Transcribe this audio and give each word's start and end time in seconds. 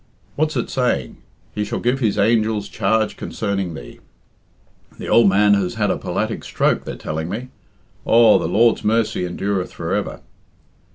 What's 0.35 0.57
it 0.57 0.71
saying, 0.71 1.17
'He 1.53 1.63
shall 1.63 1.79
give 1.79 1.99
His 1.99 2.17
angels 2.17 2.67
charge 2.67 3.17
concerning 3.17 3.75
thee.' 3.75 3.99
The 4.97 5.07
ould 5.13 5.27
man 5.29 5.53
has 5.53 5.75
had 5.75 5.91
a 5.91 5.97
polatic 5.99 6.43
stroke, 6.43 6.85
they're 6.85 6.95
telling 6.95 7.29
me. 7.29 7.49
Aw, 8.05 8.39
the 8.39 8.47
Lord's 8.47 8.83
mercy 8.83 9.27
endureth 9.27 9.71
for 9.71 9.93
ever." 9.93 10.21